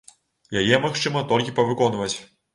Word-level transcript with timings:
Яе 0.61 0.79
магчыма 0.85 1.23
толькі 1.33 1.55
павыконваць. 1.61 2.11